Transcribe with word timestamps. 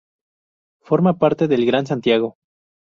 Forma 0.81 1.19
parte 1.19 1.47
del 1.47 1.63
Gran 1.63 1.85
Santiago. 1.85 2.35